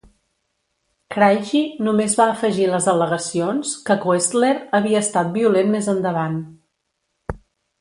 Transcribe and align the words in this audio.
Craigie 1.15 1.83
només 1.87 2.15
va 2.21 2.27
afegir 2.35 2.65
les 2.71 2.87
al·legacions 2.93 3.75
que 3.91 3.99
Koestler 4.07 4.51
havia 4.79 5.05
estat 5.07 5.31
violent 5.37 5.71
més 5.77 5.93
endavant. 5.95 6.41